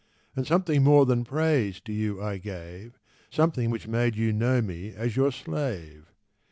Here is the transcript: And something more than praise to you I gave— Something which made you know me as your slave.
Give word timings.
And 0.35 0.47
something 0.47 0.81
more 0.83 1.05
than 1.05 1.23
praise 1.23 1.79
to 1.81 1.93
you 1.93 2.23
I 2.23 2.39
gave— 2.39 2.97
Something 3.29 3.69
which 3.69 3.87
made 3.87 4.15
you 4.15 4.33
know 4.33 4.59
me 4.59 4.93
as 4.95 5.15
your 5.15 5.31
slave. 5.31 6.11